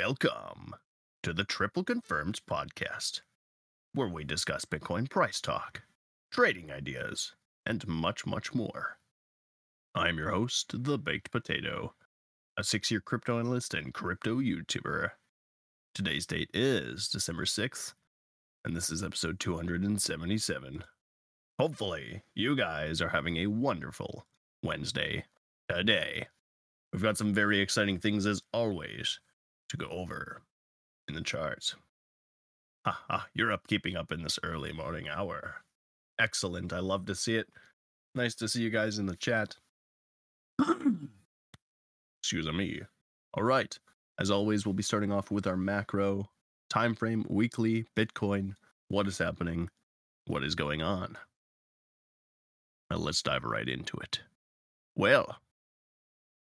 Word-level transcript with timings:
Welcome 0.00 0.76
to 1.24 1.32
the 1.32 1.42
Triple 1.42 1.82
Confirmed 1.82 2.40
podcast, 2.48 3.22
where 3.94 4.06
we 4.06 4.22
discuss 4.22 4.64
Bitcoin 4.64 5.10
price 5.10 5.40
talk, 5.40 5.82
trading 6.30 6.70
ideas, 6.70 7.34
and 7.66 7.84
much, 7.88 8.24
much 8.24 8.54
more. 8.54 8.98
I'm 9.96 10.16
your 10.16 10.30
host, 10.30 10.84
The 10.84 10.98
Baked 10.98 11.32
Potato, 11.32 11.94
a 12.56 12.62
six 12.62 12.92
year 12.92 13.00
crypto 13.00 13.40
analyst 13.40 13.74
and 13.74 13.92
crypto 13.92 14.36
YouTuber. 14.36 15.10
Today's 15.96 16.26
date 16.26 16.50
is 16.54 17.08
December 17.08 17.44
6th, 17.44 17.94
and 18.64 18.76
this 18.76 18.90
is 18.90 19.02
episode 19.02 19.40
277. 19.40 20.84
Hopefully, 21.58 22.22
you 22.36 22.54
guys 22.54 23.02
are 23.02 23.08
having 23.08 23.38
a 23.38 23.48
wonderful 23.48 24.26
Wednesday 24.62 25.24
today. 25.68 26.28
We've 26.92 27.02
got 27.02 27.18
some 27.18 27.34
very 27.34 27.58
exciting 27.58 27.98
things 27.98 28.26
as 28.26 28.42
always 28.52 29.18
to 29.68 29.76
go 29.76 29.86
over 29.88 30.42
in 31.08 31.14
the 31.14 31.22
charts. 31.22 31.74
Ha 32.84 33.00
ha, 33.08 33.26
you're 33.34 33.52
up 33.52 33.66
keeping 33.66 33.96
up 33.96 34.12
in 34.12 34.22
this 34.22 34.38
early 34.42 34.72
morning 34.72 35.08
hour. 35.08 35.56
Excellent. 36.18 36.72
I 36.72 36.80
love 36.80 37.06
to 37.06 37.14
see 37.14 37.36
it. 37.36 37.48
Nice 38.14 38.34
to 38.36 38.48
see 38.48 38.62
you 38.62 38.70
guys 38.70 38.98
in 38.98 39.06
the 39.06 39.16
chat. 39.16 39.56
Excuse 42.22 42.50
me. 42.52 42.82
All 43.34 43.42
right. 43.42 43.78
As 44.18 44.30
always, 44.30 44.66
we'll 44.66 44.72
be 44.72 44.82
starting 44.82 45.12
off 45.12 45.30
with 45.30 45.46
our 45.46 45.56
macro 45.56 46.28
time 46.68 46.94
frame, 46.94 47.24
weekly, 47.28 47.86
Bitcoin, 47.96 48.54
what 48.88 49.06
is 49.06 49.18
happening, 49.18 49.70
what 50.26 50.44
is 50.44 50.54
going 50.54 50.82
on. 50.82 51.16
Now 52.90 52.98
let's 52.98 53.22
dive 53.22 53.44
right 53.44 53.68
into 53.68 53.96
it. 53.98 54.20
Well, 54.96 55.36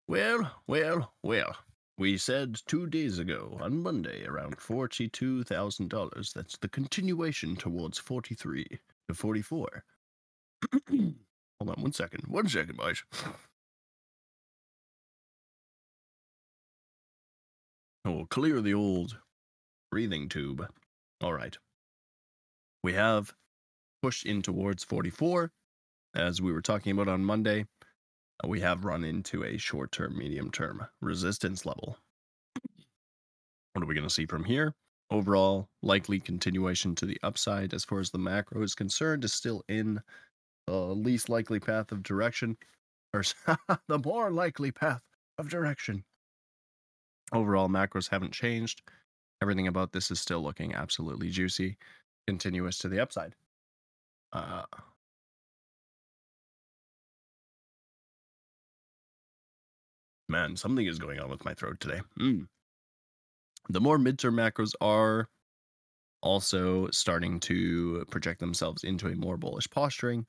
well, 0.07 0.51
well, 0.67 1.13
well. 1.23 1.55
We 2.01 2.17
said 2.17 2.59
two 2.65 2.87
days 2.87 3.19
ago 3.19 3.59
on 3.61 3.83
Monday 3.83 4.25
around 4.25 4.57
$42,000. 4.57 6.33
That's 6.33 6.57
the 6.57 6.67
continuation 6.67 7.55
towards 7.55 7.99
43 7.99 8.79
to 9.07 9.13
44. 9.13 9.83
Hold 10.89 11.13
on 11.59 11.75
one 11.77 11.93
second. 11.93 12.23
One 12.27 12.49
second, 12.49 12.77
boys. 12.77 13.03
We'll 18.03 18.25
clear 18.25 18.61
the 18.61 18.73
old 18.73 19.19
breathing 19.91 20.27
tube. 20.27 20.67
All 21.21 21.33
right. 21.33 21.55
We 22.83 22.93
have 22.93 23.35
pushed 24.01 24.25
in 24.25 24.41
towards 24.41 24.83
44. 24.83 25.51
As 26.15 26.41
we 26.41 26.51
were 26.51 26.63
talking 26.63 26.93
about 26.93 27.09
on 27.09 27.23
Monday, 27.23 27.67
we 28.47 28.59
have 28.61 28.85
run 28.85 29.03
into 29.03 29.43
a 29.43 29.57
short 29.57 29.91
term, 29.91 30.17
medium 30.17 30.51
term 30.51 30.85
resistance 31.01 31.65
level. 31.65 31.97
What 33.73 33.83
are 33.83 33.87
we 33.87 33.95
going 33.95 34.07
to 34.07 34.13
see 34.13 34.25
from 34.25 34.43
here? 34.43 34.73
Overall, 35.09 35.67
likely 35.81 36.19
continuation 36.19 36.95
to 36.95 37.05
the 37.05 37.19
upside 37.23 37.73
as 37.73 37.83
far 37.83 37.99
as 37.99 38.09
the 38.09 38.17
macro 38.17 38.61
is 38.63 38.75
concerned, 38.75 39.23
is 39.23 39.33
still 39.33 39.63
in 39.67 40.01
the 40.67 40.73
least 40.73 41.29
likely 41.29 41.59
path 41.59 41.91
of 41.91 42.03
direction, 42.03 42.57
or 43.13 43.23
the 43.87 43.99
more 43.99 44.31
likely 44.31 44.71
path 44.71 45.01
of 45.37 45.49
direction. 45.49 46.03
Overall, 47.33 47.69
macros 47.69 48.09
haven't 48.09 48.33
changed. 48.33 48.81
Everything 49.41 49.67
about 49.67 49.91
this 49.91 50.11
is 50.11 50.19
still 50.19 50.41
looking 50.41 50.73
absolutely 50.73 51.29
juicy, 51.29 51.77
continuous 52.27 52.77
to 52.79 52.89
the 52.89 52.99
upside. 52.99 53.35
Uh, 54.33 54.63
man, 60.31 60.55
something 60.55 60.85
is 60.85 60.97
going 60.97 61.19
on 61.19 61.29
with 61.29 61.45
my 61.45 61.53
throat 61.53 61.79
today. 61.79 62.01
Mm. 62.19 62.47
The 63.69 63.81
more 63.81 63.97
midterm 63.97 64.33
macros 64.33 64.73
are 64.81 65.27
also 66.21 66.89
starting 66.91 67.39
to 67.41 68.05
project 68.09 68.39
themselves 68.39 68.83
into 68.83 69.07
a 69.07 69.15
more 69.15 69.37
bullish 69.37 69.69
posturing. 69.69 70.25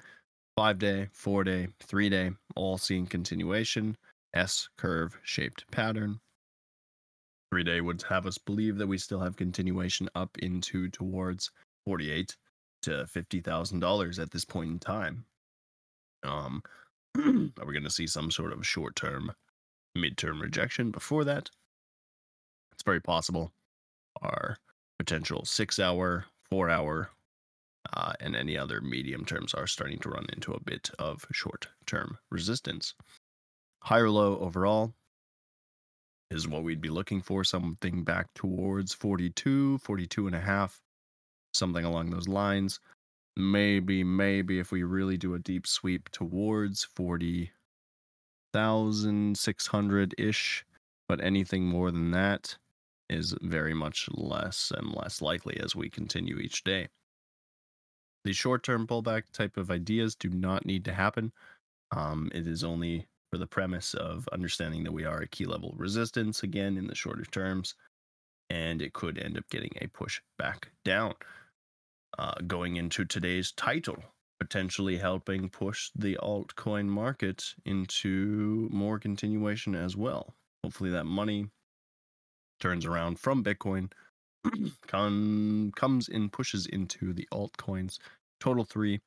Five 0.57 0.79
day, 0.79 1.09
four 1.13 1.45
day, 1.45 1.69
three 1.81 2.11
day, 2.11 2.31
all 2.57 2.77
seeing 2.77 3.07
continuation, 3.07 3.97
S 4.35 4.69
curve 4.77 5.19
shaped 5.23 5.71
pattern. 5.71 6.21
Three 7.51 7.65
day 7.65 7.81
would 7.81 8.03
have 8.03 8.27
us 8.27 8.39
believe 8.39 8.77
that 8.79 8.87
we 8.87 8.99
still 8.99 9.21
have 9.21 9.37
continuation 9.37 10.09
up 10.15 10.37
into 10.39 10.89
towards 10.89 11.51
48 11.87 12.37
to 12.83 12.91
$50,000 12.91 14.19
at 14.19 14.31
this 14.31 14.45
point 14.45 14.71
in 14.71 14.79
time. 14.79 15.25
Um, 16.23 16.63
are 17.17 17.67
we 17.67 17.73
going 17.73 17.85
to 17.85 17.91
see 17.91 18.07
some 18.07 18.31
sort 18.31 18.53
of 18.53 18.67
short 18.67 18.97
term 18.97 19.33
midterm 19.97 20.41
rejection 20.41 20.91
before 20.91 21.25
that. 21.25 21.51
It's 22.73 22.83
very 22.83 23.01
possible. 23.01 23.53
Our 24.21 24.57
potential 24.99 25.45
six 25.45 25.79
hour, 25.79 26.27
four 26.51 26.71
hour, 26.71 27.11
uh, 27.95 28.13
and 28.21 28.37
any 28.37 28.57
other 28.57 28.81
medium 28.81 29.25
terms 29.25 29.55
are 29.55 29.67
starting 29.67 29.99
to 30.01 30.11
run 30.11 30.27
into 30.33 30.53
a 30.53 30.61
bit 30.61 30.91
of 30.99 31.27
short 31.33 31.69
term 31.87 32.19
resistance. 32.31 32.95
Higher 33.83 34.11
low 34.11 34.39
overall 34.39 34.95
is 36.31 36.49
what 36.49 36.63
we'd 36.63 36.81
be 36.81 36.89
looking 36.89 37.21
for, 37.21 37.45
something 37.45 38.05
back 38.05 38.33
towards 38.35 38.95
42, 38.95 39.79
42 39.79 40.27
and 40.27 40.37
a 40.37 40.41
half, 40.41 40.81
something 41.53 41.85
along 41.85 42.11
those 42.11 42.29
lines. 42.29 42.81
Maybe, 43.37 44.05
maybe 44.05 44.59
if 44.59 44.73
we 44.73 44.83
really 44.83 45.17
do 45.17 45.35
a 45.35 45.39
deep 45.39 45.67
sweep 45.67 46.11
towards 46.11 46.85
40, 46.85 47.51
thousand 48.53 49.39
six 49.39 49.67
hundred 49.67 50.15
ish, 50.19 50.65
but 51.09 51.21
anything 51.23 51.67
more 51.67 51.91
than 51.91 52.11
that 52.13 52.57
is 53.09 53.35
very 53.43 53.75
much 53.75 54.09
less 54.13 54.73
and 54.77 54.95
less 54.95 55.21
likely 55.21 55.59
as 55.61 55.77
we 55.77 55.91
continue 55.91 56.39
each 56.39 56.65
day. 56.65 56.89
The 58.25 58.33
short 58.33 58.63
term 58.63 58.87
pullback 58.87 59.25
type 59.33 59.57
of 59.57 59.71
ideas 59.71 60.15
do 60.15 60.31
not 60.31 60.65
need 60.65 60.85
to 60.85 60.95
happen. 60.95 61.33
Um, 61.91 62.31
it 62.35 62.47
is 62.47 62.65
only 62.65 63.09
for 63.31 63.39
the 63.39 63.47
premise 63.47 63.95
of 63.95 64.29
understanding 64.33 64.85
that 64.85 64.93
we 64.93 65.05
are 65.05 65.19
a 65.19 65.27
key 65.29 65.45
level 65.45 65.75
resistance 65.77 66.43
again 66.43 66.77
in 66.77 66.87
the 66.87 66.95
shorter 66.95 67.25
terms, 67.25 67.75
and 68.51 68.81
it 68.81 68.93
could 68.93 69.19
end 69.19 69.37
up 69.37 69.49
getting 69.51 69.73
a 69.81 69.89
push 69.89 70.21
back 70.39 70.71
down. 70.85 71.15
Uh, 72.19 72.35
going 72.47 72.77
into 72.77 73.07
today's 73.07 73.53
title, 73.53 74.03
potentially 74.43 74.97
helping 74.97 75.49
push 75.49 75.91
the 75.95 76.19
altcoin 76.21 76.87
market 76.87 77.55
into 77.65 78.69
more 78.73 78.99
continuation 78.99 79.73
as 79.77 79.97
well. 79.97 80.35
Hopefully, 80.65 80.91
that 80.91 81.07
money 81.07 81.47
turns 82.59 82.85
around 82.85 83.21
from 83.21 83.45
Bitcoin, 83.45 83.93
con- 84.89 85.71
comes 85.77 86.09
in, 86.09 86.29
pushes 86.29 86.67
into 86.67 87.13
the 87.13 87.29
altcoins. 87.33 87.99
Total 88.41 88.65
three, 88.65 89.01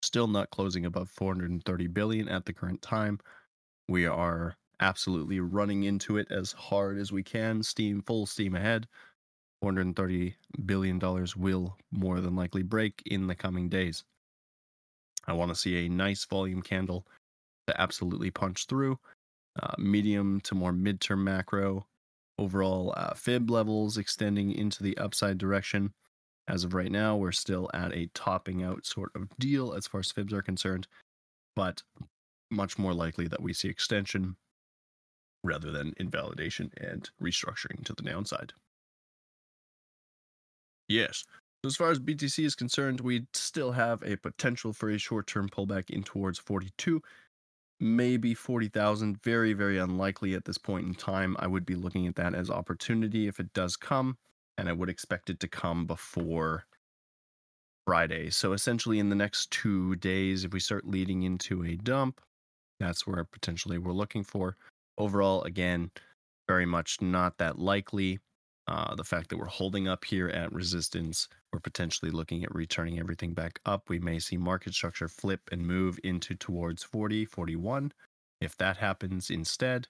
still 0.00 0.28
not 0.28 0.50
closing 0.50 0.86
above 0.86 1.10
430 1.10 1.88
billion 1.88 2.28
at 2.28 2.46
the 2.46 2.52
current 2.52 2.82
time. 2.82 3.18
We 3.88 4.06
are 4.06 4.54
absolutely 4.78 5.40
running 5.40 5.82
into 5.82 6.18
it 6.18 6.28
as 6.30 6.52
hard 6.52 6.98
as 6.98 7.10
we 7.10 7.24
can, 7.24 7.64
steam 7.64 8.00
full 8.00 8.26
steam 8.26 8.54
ahead. 8.54 8.86
430 9.64 10.36
billion 10.66 10.98
dollars 10.98 11.34
will 11.34 11.78
more 11.90 12.20
than 12.20 12.36
likely 12.36 12.62
break 12.62 13.02
in 13.06 13.28
the 13.28 13.34
coming 13.34 13.70
days. 13.70 14.04
I 15.26 15.32
want 15.32 15.52
to 15.52 15.54
see 15.54 15.86
a 15.86 15.88
nice 15.88 16.26
volume 16.26 16.60
candle 16.60 17.06
to 17.66 17.80
absolutely 17.80 18.30
punch 18.30 18.66
through. 18.66 18.98
Uh, 19.58 19.72
medium 19.78 20.42
to 20.42 20.54
more 20.54 20.72
midterm 20.72 21.20
macro. 21.20 21.86
Overall 22.38 22.92
uh, 22.94 23.14
fib 23.14 23.48
levels 23.48 23.96
extending 23.96 24.52
into 24.52 24.82
the 24.82 24.98
upside 24.98 25.38
direction. 25.38 25.94
As 26.46 26.64
of 26.64 26.74
right 26.74 26.92
now, 26.92 27.16
we're 27.16 27.32
still 27.32 27.70
at 27.72 27.94
a 27.94 28.10
topping 28.12 28.62
out 28.62 28.84
sort 28.84 29.12
of 29.14 29.30
deal 29.38 29.72
as 29.72 29.86
far 29.86 30.00
as 30.00 30.12
fibs 30.12 30.34
are 30.34 30.42
concerned, 30.42 30.86
but 31.56 31.82
much 32.50 32.76
more 32.76 32.92
likely 32.92 33.28
that 33.28 33.40
we 33.42 33.54
see 33.54 33.68
extension 33.68 34.36
rather 35.42 35.70
than 35.70 35.94
invalidation 35.96 36.70
and 36.76 37.08
restructuring 37.18 37.82
to 37.86 37.94
the 37.94 38.02
downside. 38.02 38.52
Yes. 40.88 41.24
So 41.62 41.68
as 41.68 41.76
far 41.76 41.90
as 41.90 41.98
BTC 41.98 42.44
is 42.44 42.54
concerned, 42.54 43.00
we 43.00 43.26
still 43.32 43.72
have 43.72 44.02
a 44.02 44.16
potential 44.16 44.72
for 44.72 44.90
a 44.90 44.98
short-term 44.98 45.48
pullback 45.48 45.88
in 45.88 46.02
towards 46.02 46.38
42, 46.38 47.00
maybe 47.80 48.34
40,000. 48.34 49.22
Very, 49.22 49.54
very 49.54 49.78
unlikely 49.78 50.34
at 50.34 50.44
this 50.44 50.58
point 50.58 50.86
in 50.86 50.94
time. 50.94 51.36
I 51.38 51.46
would 51.46 51.64
be 51.64 51.74
looking 51.74 52.06
at 52.06 52.16
that 52.16 52.34
as 52.34 52.50
opportunity 52.50 53.28
if 53.28 53.40
it 53.40 53.52
does 53.54 53.76
come, 53.76 54.18
and 54.58 54.68
I 54.68 54.72
would 54.72 54.90
expect 54.90 55.30
it 55.30 55.40
to 55.40 55.48
come 55.48 55.86
before 55.86 56.66
Friday. 57.86 58.28
So 58.28 58.52
essentially, 58.52 58.98
in 58.98 59.08
the 59.08 59.14
next 59.14 59.50
two 59.50 59.96
days, 59.96 60.44
if 60.44 60.52
we 60.52 60.60
start 60.60 60.86
leading 60.86 61.22
into 61.22 61.64
a 61.64 61.76
dump, 61.76 62.20
that's 62.78 63.06
where 63.06 63.24
potentially 63.24 63.78
we're 63.78 63.92
looking 63.92 64.24
for. 64.24 64.56
Overall, 64.98 65.42
again, 65.44 65.90
very 66.46 66.66
much 66.66 67.00
not 67.00 67.38
that 67.38 67.58
likely. 67.58 68.18
Uh, 68.66 68.94
the 68.94 69.04
fact 69.04 69.28
that 69.28 69.36
we're 69.36 69.44
holding 69.44 69.88
up 69.88 70.04
here 70.04 70.28
at 70.28 70.52
resistance, 70.52 71.28
we're 71.52 71.60
potentially 71.60 72.10
looking 72.10 72.44
at 72.44 72.54
returning 72.54 72.98
everything 72.98 73.34
back 73.34 73.60
up. 73.66 73.90
We 73.90 73.98
may 73.98 74.18
see 74.18 74.38
market 74.38 74.74
structure 74.74 75.08
flip 75.08 75.42
and 75.52 75.66
move 75.66 75.98
into 76.02 76.34
towards 76.34 76.82
40, 76.82 77.26
41. 77.26 77.92
If 78.40 78.56
that 78.56 78.78
happens 78.78 79.30
instead, 79.30 79.88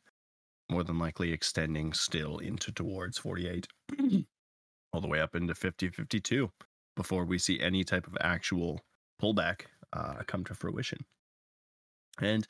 more 0.70 0.82
than 0.82 0.98
likely 0.98 1.32
extending 1.32 1.92
still 1.92 2.38
into 2.38 2.72
towards 2.72 3.18
48, 3.18 3.68
all 4.92 5.00
the 5.00 5.08
way 5.08 5.20
up 5.20 5.36
into 5.36 5.54
50, 5.54 5.88
52 5.90 6.50
before 6.96 7.24
we 7.24 7.38
see 7.38 7.60
any 7.60 7.84
type 7.84 8.06
of 8.06 8.16
actual 8.20 8.80
pullback 9.20 9.62
uh, 9.92 10.22
come 10.26 10.44
to 10.44 10.54
fruition. 10.54 10.98
And 12.20 12.46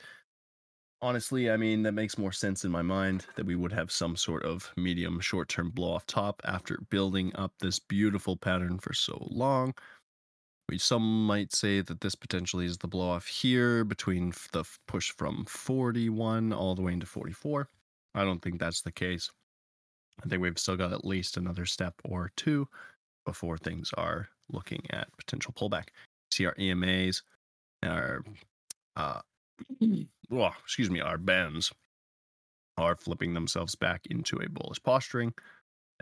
honestly, 1.04 1.50
I 1.50 1.58
mean, 1.58 1.82
that 1.82 1.92
makes 1.92 2.16
more 2.16 2.32
sense 2.32 2.64
in 2.64 2.70
my 2.70 2.80
mind 2.80 3.26
that 3.36 3.44
we 3.44 3.56
would 3.56 3.72
have 3.72 3.92
some 3.92 4.16
sort 4.16 4.42
of 4.42 4.72
medium 4.76 5.20
short 5.20 5.48
term 5.50 5.68
blow 5.68 5.92
off 5.92 6.06
top 6.06 6.40
after 6.46 6.78
building 6.88 7.30
up 7.36 7.52
this 7.60 7.78
beautiful 7.78 8.36
pattern 8.36 8.78
for 8.78 8.94
so 8.94 9.28
long. 9.30 9.74
We, 10.70 10.78
some 10.78 11.26
might 11.26 11.54
say 11.54 11.82
that 11.82 12.00
this 12.00 12.14
potentially 12.14 12.64
is 12.64 12.78
the 12.78 12.88
blow 12.88 13.10
off 13.10 13.26
here 13.26 13.84
between 13.84 14.32
the 14.52 14.64
push 14.88 15.12
from 15.12 15.44
41 15.44 16.54
all 16.54 16.74
the 16.74 16.80
way 16.80 16.94
into 16.94 17.04
44. 17.04 17.68
I 18.14 18.24
don't 18.24 18.40
think 18.40 18.58
that's 18.58 18.80
the 18.80 18.92
case. 18.92 19.30
I 20.24 20.28
think 20.28 20.40
we've 20.40 20.58
still 20.58 20.76
got 20.76 20.94
at 20.94 21.04
least 21.04 21.36
another 21.36 21.66
step 21.66 21.94
or 22.04 22.32
two 22.36 22.66
before 23.26 23.58
things 23.58 23.90
are 23.98 24.28
looking 24.50 24.86
at 24.88 25.14
potential 25.18 25.52
pullback. 25.52 25.88
See 26.30 26.46
our 26.46 26.54
EMAs, 26.54 27.20
our 27.82 28.24
uh, 28.96 29.20
oh, 30.32 30.50
excuse 30.62 30.90
me, 30.90 31.00
our 31.00 31.18
bands 31.18 31.72
are 32.76 32.96
flipping 32.96 33.34
themselves 33.34 33.74
back 33.74 34.06
into 34.06 34.38
a 34.38 34.48
bullish 34.48 34.82
posturing. 34.82 35.32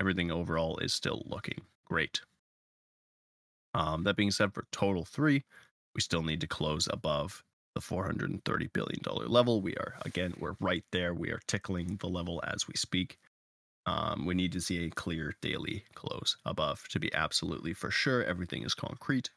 Everything 0.00 0.30
overall 0.30 0.78
is 0.78 0.94
still 0.94 1.22
looking 1.26 1.60
great. 1.84 2.20
Um, 3.74 4.04
that 4.04 4.16
being 4.16 4.30
said, 4.30 4.52
for 4.54 4.66
total 4.72 5.04
three, 5.04 5.44
we 5.94 6.00
still 6.00 6.22
need 6.22 6.40
to 6.40 6.46
close 6.46 6.88
above 6.90 7.42
the 7.74 7.80
430 7.80 8.66
billion 8.68 9.00
dollar 9.02 9.28
level. 9.28 9.60
We 9.60 9.74
are 9.76 9.94
again, 10.04 10.34
we're 10.38 10.56
right 10.60 10.84
there. 10.92 11.14
We 11.14 11.30
are 11.30 11.40
tickling 11.46 11.96
the 12.00 12.08
level 12.08 12.42
as 12.46 12.68
we 12.68 12.74
speak. 12.74 13.18
Um, 13.86 14.26
we 14.26 14.34
need 14.34 14.52
to 14.52 14.60
see 14.60 14.84
a 14.84 14.90
clear 14.90 15.34
daily 15.42 15.84
close 15.94 16.36
above 16.44 16.86
to 16.90 17.00
be 17.00 17.12
absolutely 17.14 17.74
for 17.74 17.90
sure 17.90 18.22
everything 18.22 18.62
is 18.62 18.74
concrete. 18.74 19.30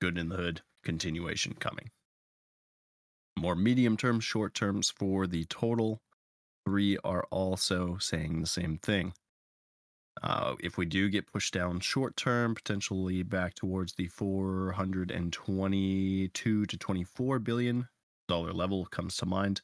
Good 0.00 0.18
in 0.18 0.28
the 0.28 0.36
hood. 0.36 0.62
Continuation 0.84 1.54
coming. 1.54 1.90
More 3.38 3.56
medium 3.56 3.96
term, 3.96 4.20
short 4.20 4.54
terms 4.54 4.90
for 4.90 5.26
the 5.26 5.44
total 5.46 6.00
three 6.66 6.98
are 7.04 7.26
also 7.30 7.98
saying 7.98 8.40
the 8.40 8.46
same 8.46 8.78
thing. 8.78 9.12
Uh, 10.22 10.54
if 10.60 10.78
we 10.78 10.86
do 10.86 11.08
get 11.08 11.26
pushed 11.26 11.52
down 11.52 11.80
short 11.80 12.16
term, 12.16 12.54
potentially 12.54 13.24
back 13.24 13.54
towards 13.54 13.94
the 13.94 14.06
422 14.06 16.66
to 16.66 16.78
24 16.78 17.38
billion 17.40 17.88
dollar 18.28 18.52
level 18.52 18.86
comes 18.86 19.16
to 19.16 19.26
mind 19.26 19.60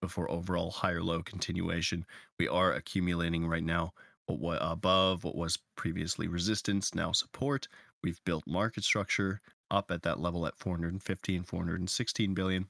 before 0.00 0.28
overall 0.30 0.70
higher 0.70 1.02
low 1.02 1.22
continuation. 1.22 2.04
We 2.38 2.48
are 2.48 2.72
accumulating 2.72 3.46
right 3.46 3.62
now 3.62 3.92
what 4.26 4.58
above 4.60 5.24
what 5.24 5.36
was 5.36 5.58
previously 5.76 6.28
resistance, 6.28 6.94
now 6.94 7.12
support. 7.12 7.68
We've 8.02 8.22
built 8.24 8.44
market 8.46 8.84
structure 8.84 9.40
up 9.70 9.90
at 9.90 10.02
that 10.02 10.20
level 10.20 10.46
at 10.46 10.58
415, 10.58 11.44
416 11.44 12.34
billion. 12.34 12.68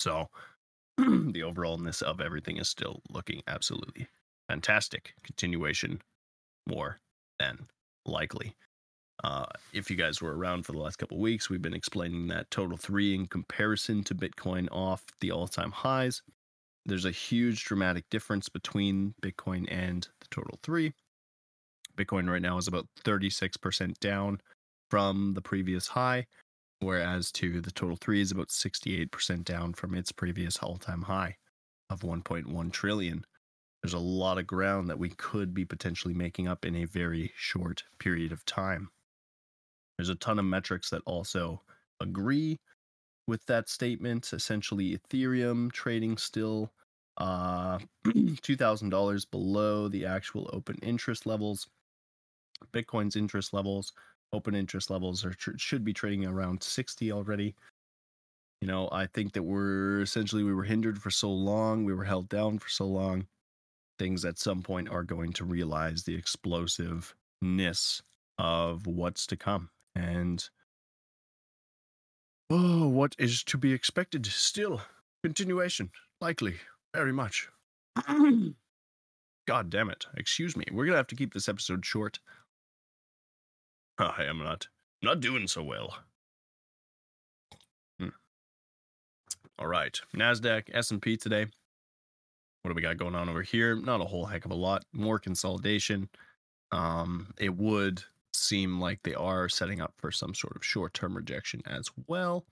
So 0.00 0.28
the 0.96 1.40
overallness 1.40 2.02
of 2.02 2.20
everything 2.20 2.56
is 2.56 2.68
still 2.68 3.02
looking 3.10 3.42
absolutely 3.46 4.08
fantastic. 4.48 5.14
Continuation 5.22 6.00
more 6.66 6.98
than 7.38 7.68
likely. 8.06 8.56
Uh, 9.22 9.44
if 9.74 9.90
you 9.90 9.96
guys 9.96 10.22
were 10.22 10.36
around 10.36 10.64
for 10.64 10.72
the 10.72 10.78
last 10.78 10.96
couple 10.96 11.18
weeks, 11.18 11.50
we've 11.50 11.60
been 11.60 11.74
explaining 11.74 12.28
that 12.28 12.50
total 12.50 12.78
three 12.78 13.14
in 13.14 13.26
comparison 13.26 14.02
to 14.02 14.14
Bitcoin 14.14 14.66
off 14.72 15.04
the 15.20 15.30
all 15.30 15.46
time 15.46 15.70
highs. 15.70 16.22
There's 16.86 17.04
a 17.04 17.10
huge 17.10 17.64
dramatic 17.64 18.04
difference 18.10 18.48
between 18.48 19.14
Bitcoin 19.20 19.70
and 19.70 20.08
the 20.20 20.26
total 20.30 20.58
three. 20.62 20.94
Bitcoin 21.96 22.30
right 22.30 22.40
now 22.40 22.56
is 22.56 22.66
about 22.66 22.86
36% 23.04 23.98
down 24.00 24.40
from 24.88 25.34
the 25.34 25.42
previous 25.42 25.86
high, 25.86 26.26
whereas 26.80 27.30
to 27.32 27.60
the 27.60 27.70
total 27.70 27.96
three 27.96 28.20
is 28.20 28.32
about 28.32 28.48
68% 28.48 29.44
down 29.44 29.74
from 29.74 29.94
its 29.94 30.12
previous 30.12 30.56
all 30.58 30.76
time 30.76 31.02
high 31.02 31.36
of 31.90 32.00
1.1 32.00 32.72
trillion. 32.72 33.24
There's 33.82 33.94
a 33.94 33.98
lot 33.98 34.38
of 34.38 34.46
ground 34.46 34.88
that 34.90 34.98
we 34.98 35.10
could 35.10 35.54
be 35.54 35.64
potentially 35.64 36.14
making 36.14 36.48
up 36.48 36.64
in 36.64 36.76
a 36.76 36.84
very 36.84 37.32
short 37.36 37.82
period 37.98 38.32
of 38.32 38.44
time. 38.44 38.90
There's 39.96 40.10
a 40.10 40.14
ton 40.16 40.38
of 40.38 40.44
metrics 40.44 40.90
that 40.90 41.02
also 41.06 41.62
agree 42.00 42.58
with 43.26 43.44
that 43.46 43.68
statement. 43.68 44.32
Essentially, 44.32 44.98
Ethereum 44.98 45.72
trading 45.72 46.16
still 46.18 46.72
uh, 47.18 47.78
$2,000 48.06 49.30
below 49.30 49.88
the 49.88 50.06
actual 50.06 50.50
open 50.52 50.76
interest 50.82 51.26
levels. 51.26 51.68
Bitcoin's 52.72 53.16
interest 53.16 53.54
levels, 53.54 53.92
open 54.32 54.54
interest 54.54 54.90
levels 54.90 55.24
are 55.24 55.34
should 55.56 55.84
be 55.84 55.92
trading 55.92 56.24
around 56.26 56.62
60 56.62 57.12
already. 57.12 57.54
You 58.60 58.68
know, 58.68 58.88
I 58.92 59.06
think 59.06 59.32
that 59.32 59.42
we're 59.42 60.02
essentially 60.02 60.44
we 60.44 60.54
were 60.54 60.64
hindered 60.64 61.00
for 61.00 61.10
so 61.10 61.30
long, 61.30 61.84
we 61.84 61.94
were 61.94 62.04
held 62.04 62.28
down 62.28 62.58
for 62.58 62.68
so 62.68 62.86
long. 62.86 63.26
Things 63.98 64.24
at 64.24 64.38
some 64.38 64.62
point 64.62 64.88
are 64.88 65.02
going 65.02 65.32
to 65.34 65.44
realize 65.44 66.04
the 66.04 66.14
explosiveness 66.14 68.02
of 68.38 68.86
what's 68.86 69.26
to 69.26 69.36
come 69.36 69.70
and 69.94 70.48
oh, 72.50 72.88
what 72.88 73.14
is 73.18 73.42
to 73.44 73.58
be 73.58 73.72
expected? 73.72 74.26
Still, 74.26 74.80
continuation, 75.22 75.90
likely, 76.20 76.56
very 76.94 77.12
much. 77.12 77.48
God 79.48 79.70
damn 79.70 79.90
it! 79.90 80.06
Excuse 80.16 80.56
me. 80.56 80.64
We're 80.70 80.86
gonna 80.86 80.96
have 80.96 81.06
to 81.08 81.16
keep 81.16 81.32
this 81.34 81.48
episode 81.48 81.84
short. 81.84 82.20
I 84.00 84.24
am 84.24 84.38
not 84.38 84.68
not 85.02 85.20
doing 85.20 85.46
so 85.46 85.62
well. 85.62 85.96
Hmm. 87.98 88.08
All 89.58 89.66
right, 89.66 90.00
Nasdaq, 90.16 90.64
S 90.72 90.90
and 90.90 91.02
P 91.02 91.16
today. 91.16 91.46
What 92.62 92.70
do 92.70 92.74
we 92.74 92.82
got 92.82 92.98
going 92.98 93.14
on 93.14 93.28
over 93.28 93.42
here? 93.42 93.74
Not 93.76 94.00
a 94.00 94.04
whole 94.04 94.26
heck 94.26 94.44
of 94.44 94.50
a 94.50 94.56
lot. 94.56 94.84
More 94.92 95.18
consolidation. 95.18 96.08
Um, 96.72 97.32
it 97.38 97.56
would 97.56 98.02
seem 98.34 98.80
like 98.80 99.02
they 99.02 99.14
are 99.14 99.48
setting 99.48 99.80
up 99.80 99.94
for 99.96 100.10
some 100.10 100.34
sort 100.34 100.56
of 100.56 100.64
short 100.64 100.94
term 100.94 101.16
rejection 101.16 101.62
as 101.66 101.88
well. 102.06 102.44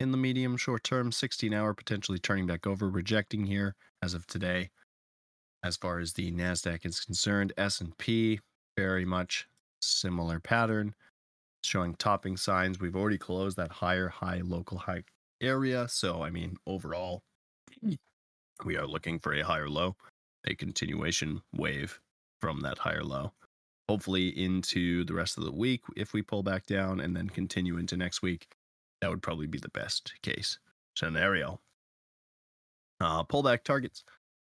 In 0.00 0.12
the 0.12 0.18
medium 0.18 0.56
short 0.56 0.84
term, 0.84 1.10
16 1.10 1.52
hour 1.52 1.74
potentially 1.74 2.18
turning 2.18 2.46
back 2.46 2.66
over, 2.66 2.88
rejecting 2.88 3.46
here 3.46 3.74
as 4.02 4.14
of 4.14 4.26
today. 4.26 4.70
As 5.64 5.76
far 5.76 5.98
as 5.98 6.12
the 6.12 6.30
Nasdaq 6.30 6.86
is 6.86 7.00
concerned, 7.00 7.52
S&P 7.56 8.38
very 8.76 9.04
much 9.04 9.48
similar 9.80 10.40
pattern, 10.40 10.94
showing 11.62 11.94
topping 11.94 12.36
signs. 12.36 12.80
We've 12.80 12.96
already 12.96 13.18
closed 13.18 13.56
that 13.56 13.70
higher 13.70 14.08
high 14.08 14.40
local 14.44 14.78
high 14.78 15.04
area, 15.40 15.86
so 15.88 16.22
I 16.22 16.30
mean 16.30 16.56
overall 16.66 17.22
we 18.64 18.76
are 18.76 18.86
looking 18.86 19.18
for 19.18 19.34
a 19.34 19.42
higher 19.42 19.68
low, 19.68 19.96
a 20.46 20.54
continuation 20.54 21.42
wave 21.54 22.00
from 22.40 22.60
that 22.62 22.78
higher 22.78 23.04
low. 23.04 23.32
Hopefully 23.88 24.28
into 24.28 25.04
the 25.04 25.14
rest 25.14 25.38
of 25.38 25.44
the 25.44 25.52
week 25.52 25.82
if 25.96 26.12
we 26.12 26.20
pull 26.22 26.42
back 26.42 26.66
down 26.66 27.00
and 27.00 27.16
then 27.16 27.28
continue 27.28 27.78
into 27.78 27.96
next 27.96 28.20
week 28.20 28.48
that 29.00 29.10
would 29.10 29.22
probably 29.22 29.46
be 29.46 29.58
the 29.58 29.68
best 29.70 30.12
case 30.22 30.58
scenario. 30.96 31.60
Uh, 33.00 33.22
pullback 33.24 33.62
targets. 33.62 34.04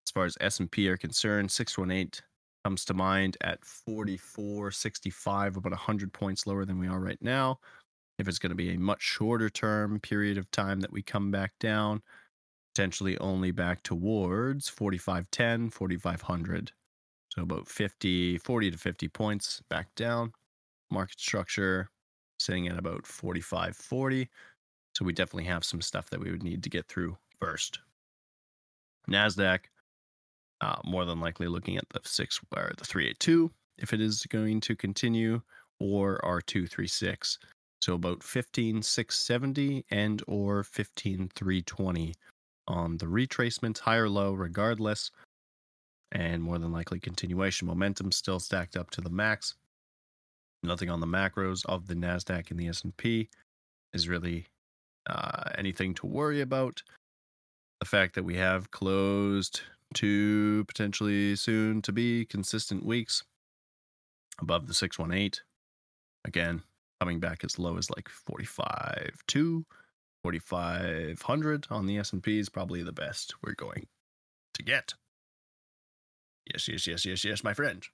As 0.08 0.12
far 0.12 0.26
as 0.26 0.38
s&p 0.40 0.88
are 0.90 0.98
concerned 0.98 1.52
618 1.52 2.24
comes 2.70 2.86
to 2.86 2.94
mind 2.94 3.36
at 3.42 3.62
44.65 3.62 5.58
about 5.58 5.72
100 5.72 6.14
points 6.14 6.46
lower 6.46 6.66
than 6.66 6.80
we 6.80 6.88
are 6.88 7.00
right 7.00 7.22
now 7.22 7.60
if 8.20 8.28
it's 8.28 8.40
going 8.40 8.52
to 8.52 8.56
be 8.56 8.76
a 8.76 8.80
much 8.80 9.02
shorter 9.02 9.50
term 9.50 10.00
period 10.00 10.38
of 10.38 10.50
time 10.52 10.80
that 10.82 10.92
we 10.92 11.02
come 11.02 11.32
back 11.32 11.54
down 11.60 12.02
potentially 12.76 13.18
only 13.18 13.52
back 13.52 13.82
towards 13.82 14.70
4510 14.70 15.72
4500 15.72 16.72
so 17.30 17.44
about 17.44 17.68
50, 17.68 18.38
40 18.40 18.72
to 18.72 18.78
50 18.78 19.08
points 19.10 19.62
back 19.70 19.94
down. 19.96 20.34
Market 20.92 21.20
structure 21.20 21.90
sitting 22.40 22.68
at 22.68 22.78
about 22.78 23.06
45, 23.06 23.76
40. 23.76 24.30
So 24.96 25.06
we 25.06 25.14
definitely 25.14 25.46
have 25.46 25.64
some 25.64 25.82
stuff 25.82 26.10
that 26.10 26.20
we 26.20 26.32
would 26.32 26.44
need 26.44 26.64
to 26.64 26.70
get 26.70 26.88
through 26.88 27.18
first. 27.40 27.80
NASDAQ, 29.10 29.60
uh, 30.62 30.78
more 30.86 31.06
than 31.06 31.20
likely 31.20 31.48
looking 31.48 31.78
at 31.78 31.88
the 31.90 32.00
six 32.04 32.40
or 32.56 32.72
the 32.78 32.86
382 32.86 33.52
if 33.78 33.94
it 33.94 34.02
is 34.02 34.26
going 34.26 34.60
to 34.60 34.76
continue, 34.76 35.42
or 35.80 36.20
R236. 36.24 37.38
So 37.82 37.94
about 37.94 38.22
15670 38.24 39.86
and 39.90 40.22
or 40.28 40.64
15320 40.64 42.14
on 42.68 42.98
the 42.98 43.06
retracement, 43.06 43.80
higher 43.80 44.10
low 44.10 44.34
regardless 44.34 45.12
and 46.12 46.44
more 46.44 46.60
than 46.60 46.72
likely 46.72 47.00
continuation. 47.00 47.68
Momentum 47.68 48.12
still 48.12 48.40
stacked 48.40 48.76
up 48.76 48.90
to 48.92 49.02
the 49.02 49.10
max. 49.10 49.56
Nothing 50.62 50.90
on 50.90 51.00
the 51.00 51.08
macros 51.08 51.66
of 51.68 51.88
the 51.88 51.96
Nasdaq 51.96 52.52
and 52.52 52.60
the 52.60 52.68
S&P 52.68 53.30
is 53.94 54.10
really 54.10 54.46
uh, 55.10 55.50
anything 55.58 55.94
to 55.96 56.06
worry 56.06 56.42
about. 56.42 56.84
The 57.80 57.86
fact 57.86 58.16
that 58.16 58.24
we 58.24 58.36
have 58.36 58.72
closed 58.72 59.62
two 59.94 60.66
potentially 60.66 61.36
soon 61.36 61.82
to 61.82 61.92
be 61.92 62.26
consistent 62.26 62.86
weeks 62.86 63.24
above 64.40 64.68
the 64.68 64.74
618. 64.74 65.42
Again, 66.26 66.62
coming 67.00 67.20
back 67.20 67.44
as 67.44 67.58
low 67.58 67.78
as 67.78 67.90
like 67.90 68.10
45 68.10 69.24
to 69.28 69.66
4500 70.24 71.68
on 71.70 71.86
the 71.86 71.98
S&P 71.98 72.40
is 72.40 72.50
probably 72.50 72.84
the 72.84 72.92
best 72.92 73.36
we're 73.42 73.54
going 73.54 73.88
to 74.54 74.64
get. 74.64 74.94
Yes, 76.52 76.68
yes, 76.68 76.88
yes, 76.88 77.06
yes, 77.06 77.24
yes, 77.24 77.44
my 77.44 77.54
friend. 77.54 77.86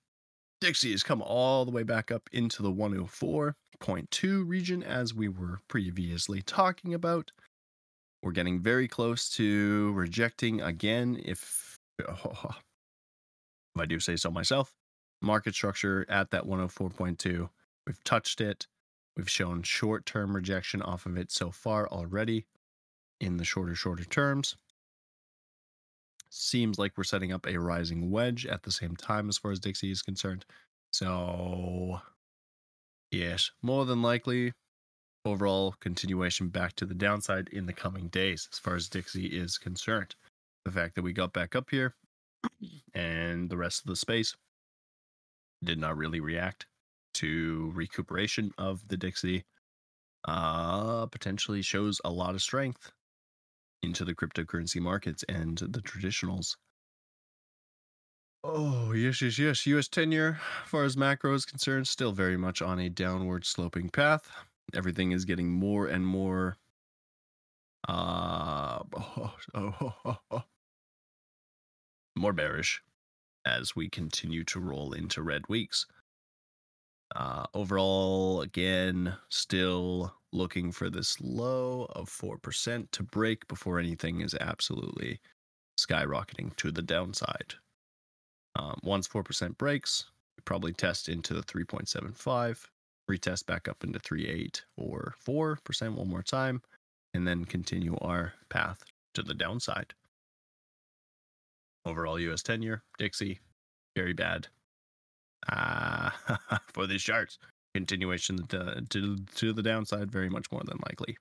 Dixie 0.62 0.92
has 0.92 1.04
come 1.04 1.22
all 1.22 1.66
the 1.66 1.72
way 1.72 1.84
back 1.84 2.12
up 2.12 2.30
into 2.32 2.64
the 2.64 2.72
104.2 2.72 4.48
region 4.48 4.82
as 4.82 5.14
we 5.14 5.28
were 5.28 5.60
previously 5.68 6.42
talking 6.42 6.94
about. 6.94 7.32
We're 8.24 8.32
getting 8.32 8.60
very 8.60 8.88
close 8.88 9.30
to 9.32 9.92
rejecting 9.94 10.62
again 10.62 11.22
if, 11.24 11.75
oh, 12.08 12.56
if 13.76 13.82
I 13.82 13.86
do 13.86 14.00
say 14.00 14.16
so 14.16 14.32
myself. 14.32 14.74
Market 15.22 15.56
structure 15.56 16.06
at 16.10 16.32
that 16.32 16.46
104.2. 16.46 17.50
We've 17.88 18.04
touched 18.04 18.42
it. 18.42 18.68
We've 19.16 19.30
shown 19.30 19.64
short 19.64 20.06
term 20.06 20.36
rejection 20.36 20.82
off 20.82 21.06
of 21.06 21.18
it 21.18 21.32
so 21.32 21.52
far 21.52 21.88
already 21.88 22.46
in 23.22 23.38
the 23.38 23.46
shorter, 23.46 23.76
shorter 23.76 24.04
terms. 24.04 24.58
Seems 26.30 26.78
like 26.78 26.98
we're 26.98 27.06
setting 27.06 27.32
up 27.32 27.48
a 27.48 27.58
rising 27.58 28.12
wedge 28.12 28.46
at 28.46 28.64
the 28.64 28.72
same 28.72 28.96
time 28.96 29.30
as 29.30 29.38
far 29.38 29.52
as 29.52 29.60
Dixie 29.60 29.92
is 29.92 30.02
concerned. 30.02 30.46
So, 30.92 32.02
yes, 33.12 33.52
more 33.62 33.86
than 33.86 34.02
likely, 34.02 34.54
overall 35.24 35.76
continuation 35.80 36.50
back 36.50 36.76
to 36.76 36.86
the 36.86 36.94
downside 36.94 37.48
in 37.52 37.66
the 37.66 37.74
coming 37.74 38.10
days 38.10 38.50
as 38.52 38.60
far 38.60 38.76
as 38.76 38.90
Dixie 38.90 39.28
is 39.28 39.58
concerned. 39.58 40.16
The 40.66 40.72
fact 40.72 40.96
that 40.96 41.04
we 41.04 41.14
got 41.14 41.32
back 41.32 41.56
up 41.56 41.70
here 41.70 41.96
and 42.94 43.50
the 43.50 43.58
rest 43.58 43.82
of 43.82 43.88
the 43.88 43.96
space 43.96 44.36
did 45.64 45.80
not 45.80 45.96
really 45.96 46.20
react 46.20 46.66
to 47.16 47.72
recuperation 47.74 48.52
of 48.58 48.88
the 48.88 48.98
Dixie 48.98 49.46
uh, 50.28 51.06
potentially 51.08 51.62
shows 51.62 52.02
a 52.04 52.12
lot 52.12 52.36
of 52.36 52.42
strength 52.42 52.92
into 53.84 54.04
the 54.04 54.16
cryptocurrency 54.16 54.82
markets 54.82 55.24
and 55.30 55.58
the 55.60 55.82
traditionals. 55.82 56.56
Oh, 58.44 58.92
yes, 58.92 59.22
yes, 59.22 59.40
yes. 59.40 59.66
US 59.66 59.88
10 59.88 60.12
year, 60.12 60.40
as 60.64 60.70
far 60.70 60.84
as 60.84 60.98
macro 60.98 61.34
is 61.34 61.46
concerned, 61.46 61.88
still 61.88 62.12
very 62.12 62.38
much 62.38 62.62
on 62.62 62.80
a 62.80 62.90
downward 62.90 63.46
sloping 63.46 63.90
path. 63.90 64.30
Everything 64.74 65.12
is 65.12 65.26
getting 65.26 65.50
more 65.50 65.88
and 65.88 66.06
more. 66.06 66.58
Uh, 67.88 68.84
oh, 68.96 69.34
oh, 69.54 70.18
oh, 70.32 70.44
more 72.16 72.34
bearish 72.34 72.82
as 73.46 73.76
we 73.76 73.90
continue 73.90 74.44
to 74.46 74.60
roll 74.60 74.94
into 74.94 75.22
red 75.22 75.48
weeks. 75.48 75.86
Uh, 77.16 77.46
overall, 77.54 78.42
again, 78.42 79.16
still 79.30 80.14
looking 80.34 80.72
for 80.72 80.90
this 80.90 81.20
low 81.22 81.86
of 81.96 82.10
4% 82.10 82.92
to 82.92 83.04
break 83.04 83.48
before 83.48 83.80
anything 83.80 84.22
is 84.22 84.36
absolutely 84.36 85.20
skyrocketing 85.80 86.56
to 86.58 86.72
the 86.72 86.82
downside. 86.82 87.54
Um, 88.58 88.80
once 88.84 89.08
4% 89.08 89.58
breaks, 89.58 90.06
we 90.38 90.42
probably 90.46 90.74
test 90.74 91.10
into 91.10 91.34
the 91.34 91.44
3.75, 91.44 92.66
retest 93.10 93.46
back 93.46 93.68
up 93.68 93.84
into 93.84 94.00
3.8 94.00 94.62
or 94.78 95.16
4% 95.26 95.96
one 95.96 96.10
more 96.10 96.24
time, 96.24 96.62
and 97.14 97.28
then 97.28 97.46
continue 97.46 97.98
our 98.02 98.34
path 98.50 98.84
to 99.14 99.22
the 99.22 99.34
downside. 99.34 99.94
Overall 101.86 102.20
US 102.20 102.44
10 102.44 102.62
year, 102.62 102.84
Dixie, 102.98 103.40
very 103.96 104.14
bad 104.14 104.48
uh, 105.50 106.10
for 106.74 106.88
these 106.88 107.04
charts. 107.04 107.38
Continuation 107.74 108.38
to, 108.48 108.84
to, 108.90 109.18
to 109.36 109.54
the 109.54 109.62
downside, 109.62 110.12
very 110.12 110.30
much 110.30 110.52
more 110.52 110.62
than 110.66 110.80
likely. 110.88 111.18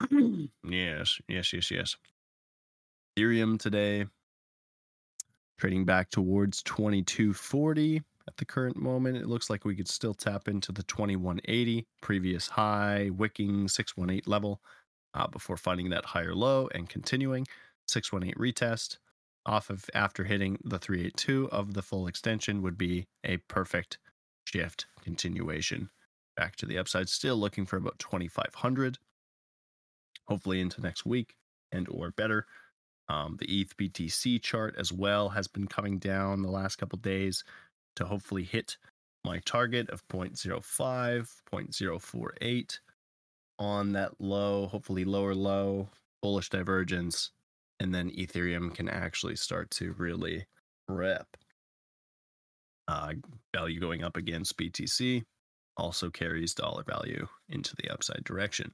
yes, 0.64 1.20
yes, 1.28 1.52
yes, 1.52 1.70
yes. 1.70 1.96
Ethereum 3.18 3.58
today 3.58 4.06
trading 5.58 5.84
back 5.84 6.08
towards 6.08 6.62
2240 6.62 8.02
at 8.28 8.36
the 8.36 8.44
current 8.44 8.76
moment. 8.76 9.16
It 9.16 9.26
looks 9.26 9.50
like 9.50 9.64
we 9.64 9.74
could 9.74 9.88
still 9.88 10.14
tap 10.14 10.48
into 10.48 10.72
the 10.72 10.84
2180 10.84 11.86
previous 12.00 12.46
high 12.46 13.10
wicking 13.16 13.66
618 13.68 14.30
level 14.30 14.60
uh, 15.14 15.26
before 15.26 15.56
finding 15.56 15.90
that 15.90 16.04
higher 16.04 16.34
low 16.34 16.68
and 16.74 16.88
continuing 16.88 17.46
618 17.88 18.34
retest 18.40 18.98
off 19.46 19.70
of 19.70 19.88
after 19.94 20.24
hitting 20.24 20.58
the 20.62 20.78
382 20.78 21.48
of 21.50 21.74
the 21.74 21.82
full 21.82 22.06
extension 22.06 22.62
would 22.62 22.76
be 22.76 23.06
a 23.24 23.38
perfect 23.48 23.98
shift 24.44 24.86
continuation 25.02 25.90
back 26.36 26.54
to 26.56 26.66
the 26.66 26.78
upside. 26.78 27.08
Still 27.08 27.36
looking 27.36 27.66
for 27.66 27.76
about 27.76 27.98
2500, 27.98 28.98
hopefully 30.26 30.60
into 30.60 30.80
next 30.80 31.06
week 31.06 31.34
and 31.72 31.88
or 31.88 32.10
better. 32.10 32.46
Um, 33.08 33.38
the 33.40 33.60
ETH 33.60 33.74
BTC 33.76 34.42
chart 34.42 34.74
as 34.78 34.92
well 34.92 35.30
has 35.30 35.48
been 35.48 35.66
coming 35.66 35.98
down 35.98 36.42
the 36.42 36.50
last 36.50 36.76
couple 36.76 36.98
days 36.98 37.42
to 37.96 38.04
hopefully 38.04 38.44
hit 38.44 38.76
my 39.24 39.40
target 39.46 39.88
of 39.88 40.06
0.05, 40.08 40.60
0.048 41.50 42.78
on 43.58 43.92
that 43.92 44.12
low, 44.20 44.66
hopefully 44.66 45.04
lower 45.04 45.34
low, 45.34 45.88
bullish 46.20 46.50
divergence 46.50 47.30
and 47.80 47.94
then 47.94 48.10
Ethereum 48.10 48.74
can 48.74 48.88
actually 48.88 49.36
start 49.36 49.70
to 49.72 49.94
really 49.98 50.46
rip. 50.88 51.26
Uh, 52.86 53.12
value 53.54 53.78
going 53.78 54.02
up 54.02 54.16
against 54.16 54.56
BTC 54.56 55.22
also 55.76 56.10
carries 56.10 56.54
dollar 56.54 56.82
value 56.84 57.26
into 57.50 57.74
the 57.76 57.90
upside 57.90 58.24
direction. 58.24 58.72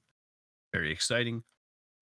Very 0.72 0.90
exciting. 0.92 1.42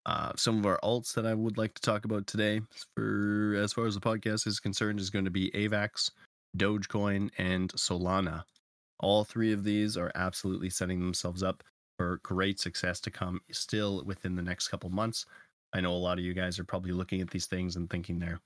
Uh, 0.04 0.32
some 0.36 0.58
of 0.58 0.66
our 0.66 0.78
alts 0.82 1.14
that 1.14 1.26
I 1.26 1.34
would 1.34 1.58
like 1.58 1.74
to 1.74 1.82
talk 1.82 2.04
about 2.04 2.26
today, 2.26 2.60
for 2.94 3.54
as 3.56 3.72
far 3.72 3.86
as 3.86 3.94
the 3.94 4.00
podcast 4.00 4.46
is 4.46 4.60
concerned, 4.60 4.98
is 4.98 5.10
going 5.10 5.24
to 5.24 5.30
be 5.30 5.50
AVAX, 5.52 6.10
Dogecoin, 6.56 7.30
and 7.38 7.72
Solana. 7.74 8.42
All 9.00 9.24
three 9.24 9.52
of 9.52 9.64
these 9.64 9.96
are 9.96 10.12
absolutely 10.14 10.70
setting 10.70 11.00
themselves 11.00 11.42
up 11.42 11.62
for 11.96 12.20
great 12.22 12.58
success 12.58 13.00
to 13.00 13.10
come 13.10 13.40
still 13.52 14.02
within 14.04 14.34
the 14.34 14.42
next 14.42 14.68
couple 14.68 14.90
months. 14.90 15.26
I 15.72 15.80
know 15.80 15.92
a 15.92 15.94
lot 15.94 16.18
of 16.18 16.24
you 16.24 16.34
guys 16.34 16.58
are 16.58 16.64
probably 16.64 16.92
looking 16.92 17.20
at 17.20 17.30
these 17.30 17.46
things 17.46 17.76
and 17.76 17.88
thinking 17.88 18.18
they're, 18.18 18.40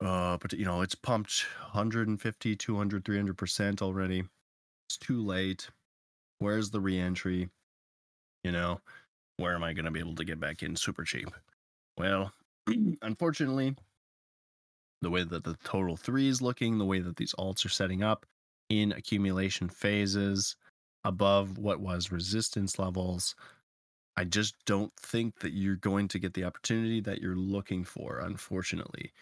uh, 0.00 0.38
but 0.38 0.52
you 0.52 0.64
know, 0.64 0.82
it's 0.82 0.94
pumped 0.94 1.44
150, 1.62 2.56
200, 2.56 3.04
300% 3.04 3.82
already. 3.82 4.24
It's 4.88 4.96
too 4.98 5.24
late. 5.24 5.68
Where's 6.38 6.70
the 6.70 6.80
reentry? 6.80 7.50
You 8.44 8.52
know, 8.52 8.80
where 9.38 9.54
am 9.54 9.64
I 9.64 9.72
going 9.72 9.84
to 9.84 9.90
be 9.90 10.00
able 10.00 10.14
to 10.14 10.24
get 10.24 10.40
back 10.40 10.62
in 10.62 10.76
super 10.76 11.04
cheap? 11.04 11.28
Well, 11.98 12.32
unfortunately, 13.02 13.76
the 15.02 15.10
way 15.10 15.24
that 15.24 15.44
the 15.44 15.56
total 15.64 15.96
three 15.96 16.28
is 16.28 16.40
looking, 16.40 16.78
the 16.78 16.84
way 16.84 17.00
that 17.00 17.16
these 17.16 17.34
alts 17.38 17.64
are 17.64 17.70
setting 17.70 18.02
up 18.02 18.26
in 18.68 18.92
accumulation 18.92 19.68
phases 19.68 20.56
above 21.04 21.58
what 21.58 21.80
was 21.80 22.10
resistance 22.10 22.78
levels, 22.78 23.34
I 24.16 24.24
just 24.24 24.54
don't 24.64 24.94
think 24.96 25.40
that 25.40 25.52
you're 25.52 25.76
going 25.76 26.08
to 26.08 26.18
get 26.18 26.34
the 26.34 26.44
opportunity 26.44 27.00
that 27.02 27.20
you're 27.20 27.36
looking 27.36 27.84
for, 27.84 28.18
unfortunately. 28.18 29.12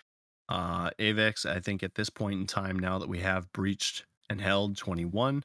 Uh, 0.48 0.90
AVAX, 0.98 1.46
I 1.46 1.58
think 1.58 1.82
at 1.82 1.94
this 1.94 2.10
point 2.10 2.40
in 2.40 2.46
time, 2.46 2.78
now 2.78 2.98
that 2.98 3.08
we 3.08 3.18
have 3.20 3.52
breached 3.52 4.04
and 4.30 4.40
held 4.40 4.76
21, 4.76 5.42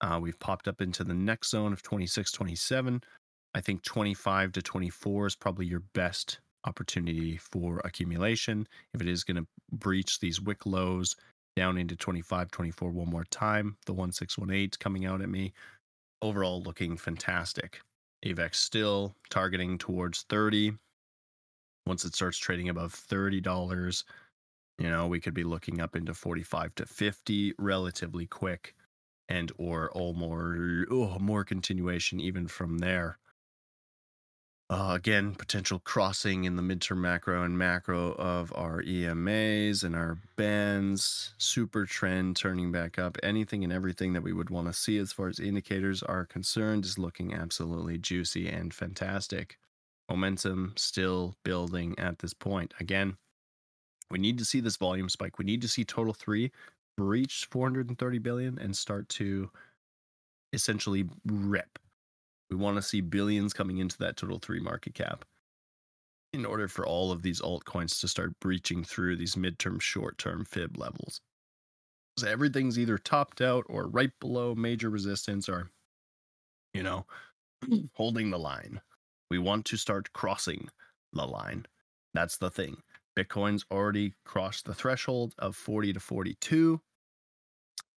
uh, 0.00 0.18
we've 0.22 0.38
popped 0.38 0.68
up 0.68 0.80
into 0.80 1.04
the 1.04 1.14
next 1.14 1.50
zone 1.50 1.72
of 1.72 1.82
26, 1.82 2.32
27. 2.32 3.02
I 3.54 3.60
think 3.60 3.82
25 3.82 4.52
to 4.52 4.62
24 4.62 5.26
is 5.26 5.36
probably 5.36 5.66
your 5.66 5.82
best 5.94 6.38
opportunity 6.64 7.36
for 7.36 7.80
accumulation. 7.84 8.66
If 8.94 9.00
it 9.00 9.08
is 9.08 9.24
going 9.24 9.38
to 9.38 9.46
breach 9.72 10.20
these 10.20 10.40
wick 10.40 10.64
lows 10.66 11.16
down 11.56 11.76
into 11.76 11.96
25, 11.96 12.50
24 12.50 12.90
one 12.90 13.10
more 13.10 13.24
time, 13.24 13.76
the 13.86 13.92
1618 13.92 14.70
coming 14.78 15.04
out 15.04 15.20
at 15.20 15.28
me, 15.28 15.52
overall 16.22 16.62
looking 16.62 16.96
fantastic. 16.96 17.80
AVAX 18.24 18.56
still 18.56 19.14
targeting 19.30 19.78
towards 19.78 20.22
30. 20.22 20.72
Once 21.86 22.04
it 22.04 22.14
starts 22.14 22.38
trading 22.38 22.68
above 22.68 22.94
$30, 22.94 24.04
you 24.78 24.90
know, 24.90 25.06
we 25.06 25.20
could 25.20 25.34
be 25.34 25.44
looking 25.44 25.80
up 25.80 25.96
into 25.96 26.14
45 26.14 26.74
to 26.76 26.86
50 26.86 27.54
relatively 27.58 28.26
quick 28.26 28.74
and 29.28 29.52
or 29.58 29.90
all 29.92 30.14
more 30.14 30.86
oh, 30.90 31.18
more 31.18 31.44
continuation 31.44 32.20
even 32.20 32.46
from 32.46 32.78
there. 32.78 33.18
Uh, 34.70 34.92
again, 34.94 35.34
potential 35.34 35.78
crossing 35.78 36.44
in 36.44 36.56
the 36.56 36.62
midterm 36.62 36.98
macro 36.98 37.42
and 37.42 37.56
macro 37.56 38.12
of 38.12 38.52
our 38.54 38.82
EMAs 38.82 39.82
and 39.82 39.96
our 39.96 40.18
bands, 40.36 41.32
super 41.38 41.86
trend 41.86 42.36
turning 42.36 42.70
back 42.70 42.98
up. 42.98 43.16
Anything 43.22 43.64
and 43.64 43.72
everything 43.72 44.12
that 44.12 44.22
we 44.22 44.34
would 44.34 44.50
want 44.50 44.66
to 44.66 44.74
see 44.74 44.98
as 44.98 45.10
far 45.12 45.28
as 45.28 45.40
indicators 45.40 46.02
are 46.02 46.26
concerned 46.26 46.84
is 46.84 46.98
looking 46.98 47.32
absolutely 47.32 47.96
juicy 47.96 48.46
and 48.48 48.74
fantastic. 48.74 49.58
Momentum 50.10 50.74
still 50.76 51.34
building 51.44 51.98
at 51.98 52.18
this 52.18 52.34
point. 52.34 52.74
Again, 52.78 53.16
We 54.10 54.18
need 54.18 54.38
to 54.38 54.44
see 54.44 54.60
this 54.60 54.76
volume 54.76 55.08
spike. 55.08 55.38
We 55.38 55.44
need 55.44 55.62
to 55.62 55.68
see 55.68 55.84
total 55.84 56.14
three 56.14 56.52
breach 56.96 57.46
430 57.50 58.18
billion 58.18 58.58
and 58.58 58.76
start 58.76 59.08
to 59.10 59.50
essentially 60.52 61.06
rip. 61.26 61.78
We 62.50 62.56
want 62.56 62.76
to 62.76 62.82
see 62.82 63.00
billions 63.00 63.52
coming 63.52 63.78
into 63.78 63.98
that 63.98 64.16
total 64.16 64.38
three 64.38 64.60
market 64.60 64.94
cap 64.94 65.24
in 66.32 66.44
order 66.44 66.68
for 66.68 66.86
all 66.86 67.10
of 67.10 67.22
these 67.22 67.40
altcoins 67.40 68.00
to 68.00 68.08
start 68.08 68.38
breaching 68.40 68.84
through 68.84 69.16
these 69.16 69.34
midterm, 69.34 69.80
short 69.80 70.18
term 70.18 70.44
fib 70.44 70.76
levels. 70.76 71.20
So 72.18 72.26
everything's 72.26 72.78
either 72.78 72.98
topped 72.98 73.40
out 73.40 73.64
or 73.68 73.86
right 73.86 74.10
below 74.20 74.54
major 74.54 74.90
resistance 74.90 75.48
or, 75.48 75.70
you 76.74 76.82
know, 76.82 77.06
holding 77.94 78.30
the 78.30 78.38
line. 78.38 78.80
We 79.30 79.38
want 79.38 79.64
to 79.66 79.76
start 79.76 80.12
crossing 80.12 80.68
the 81.12 81.26
line. 81.26 81.66
That's 82.14 82.36
the 82.36 82.50
thing. 82.50 82.78
Bitcoin's 83.16 83.64
already 83.70 84.14
crossed 84.24 84.64
the 84.64 84.74
threshold 84.74 85.34
of 85.38 85.56
40 85.56 85.92
to 85.94 86.00
42. 86.00 86.80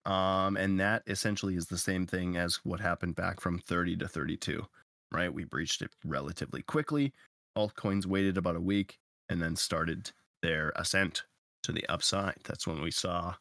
Um, 0.05 0.57
and 0.57 0.79
that 0.79 1.03
essentially 1.07 1.55
is 1.55 1.67
the 1.67 1.77
same 1.77 2.07
thing 2.07 2.37
as 2.37 2.59
what 2.63 2.79
happened 2.79 3.15
back 3.15 3.39
from 3.39 3.59
30 3.59 3.97
to 3.97 4.07
32, 4.07 4.65
right? 5.11 5.33
We 5.33 5.43
breached 5.43 5.81
it 5.81 5.91
relatively 6.03 6.63
quickly. 6.63 7.13
Altcoins 7.57 8.05
waited 8.05 8.37
about 8.37 8.55
a 8.55 8.61
week 8.61 8.97
and 9.29 9.41
then 9.41 9.55
started 9.55 10.11
their 10.41 10.73
ascent 10.75 11.23
to 11.63 11.71
the 11.71 11.87
upside. 11.87 12.37
That's 12.43 12.65
when 12.65 12.81
we 12.81 12.91
saw 12.91 13.35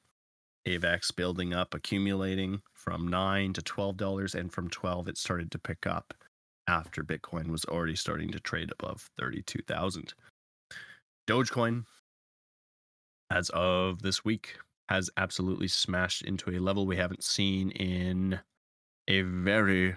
AVAX 0.67 1.15
building 1.15 1.55
up, 1.55 1.75
accumulating 1.75 2.61
from 2.75 3.09
nine 3.09 3.53
to 3.55 3.63
twelve 3.63 3.97
dollars, 3.97 4.35
and 4.35 4.53
from 4.53 4.69
twelve 4.69 5.09
it 5.09 5.17
started 5.17 5.51
to 5.53 5.59
pick 5.59 5.87
up 5.87 6.13
after 6.69 7.03
Bitcoin 7.03 7.49
was 7.49 7.65
already 7.65 7.97
starting 7.97 8.31
to 8.31 8.41
trade 8.41 8.71
above 8.79 9.09
thirty-two 9.19 9.63
thousand. 9.67 10.13
Dogecoin, 11.27 11.85
as 13.31 13.49
of 13.51 14.03
this 14.03 14.25
week, 14.25 14.59
has 14.91 15.09
absolutely 15.17 15.69
smashed 15.69 16.23
into 16.23 16.51
a 16.51 16.59
level 16.59 16.85
we 16.85 16.97
haven't 16.97 17.23
seen 17.23 17.71
in 17.71 18.41
a 19.07 19.23
very, 19.23 19.97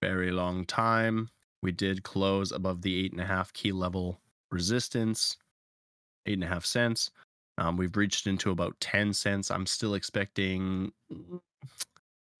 very 0.00 0.30
long 0.30 0.64
time. 0.64 1.28
We 1.62 1.70
did 1.70 2.02
close 2.02 2.50
above 2.50 2.80
the 2.80 3.04
eight 3.04 3.12
and 3.12 3.20
a 3.20 3.26
half 3.26 3.52
key 3.52 3.72
level 3.72 4.20
resistance, 4.50 5.36
eight 6.24 6.34
and 6.34 6.44
a 6.44 6.48
half 6.48 6.64
cents. 6.64 7.10
Um, 7.58 7.76
we've 7.76 7.96
reached 7.96 8.26
into 8.26 8.50
about 8.50 8.74
10 8.80 9.12
cents. 9.12 9.50
I'm 9.50 9.66
still 9.66 9.94
expecting 9.94 10.90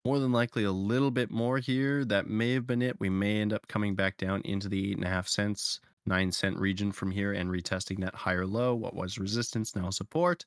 more 0.06 0.18
than 0.18 0.32
likely 0.32 0.64
a 0.64 0.72
little 0.72 1.10
bit 1.10 1.30
more 1.30 1.58
here. 1.58 2.06
That 2.06 2.26
may 2.26 2.52
have 2.54 2.66
been 2.66 2.82
it. 2.82 2.98
We 3.00 3.10
may 3.10 3.40
end 3.42 3.52
up 3.52 3.68
coming 3.68 3.94
back 3.94 4.16
down 4.16 4.40
into 4.46 4.68
the 4.68 4.90
eight 4.90 4.96
and 4.96 5.04
a 5.04 5.10
half 5.10 5.28
cents, 5.28 5.80
nine 6.06 6.32
cent 6.32 6.56
region 6.56 6.90
from 6.90 7.10
here 7.10 7.32
and 7.32 7.50
retesting 7.50 8.00
that 8.00 8.14
higher 8.14 8.46
low. 8.46 8.74
What 8.74 8.94
was 8.94 9.18
resistance, 9.18 9.76
now 9.76 9.90
support. 9.90 10.46